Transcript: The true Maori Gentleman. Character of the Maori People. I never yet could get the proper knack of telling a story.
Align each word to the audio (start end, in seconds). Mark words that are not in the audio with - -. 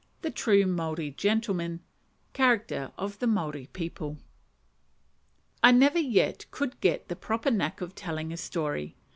The 0.23 0.31
true 0.31 0.65
Maori 0.65 1.11
Gentleman. 1.11 1.79
Character 2.33 2.91
of 2.97 3.19
the 3.19 3.27
Maori 3.27 3.67
People. 3.71 4.17
I 5.61 5.69
never 5.71 5.99
yet 5.99 6.47
could 6.49 6.81
get 6.81 7.07
the 7.07 7.15
proper 7.15 7.51
knack 7.51 7.81
of 7.81 7.93
telling 7.93 8.33
a 8.33 8.37
story. 8.37 8.95